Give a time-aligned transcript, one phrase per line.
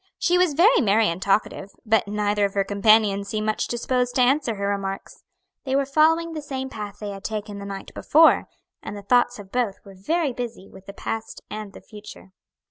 [0.17, 4.21] She was very merry and talkative, but neither of her companions seemed much disposed to
[4.23, 5.23] answer her remarks.
[5.63, 8.47] They were following the same path they had taken the night before,
[8.81, 12.31] and the thoughts of both were very busy with the past and the future.